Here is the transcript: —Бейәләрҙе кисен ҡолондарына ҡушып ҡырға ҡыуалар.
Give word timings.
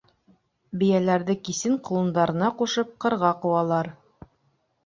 —Бейәләрҙе 0.83 1.35
кисен 1.49 1.77
ҡолондарына 1.89 2.49
ҡушып 2.63 2.97
ҡырға 3.07 3.33
ҡыуалар. 3.45 3.93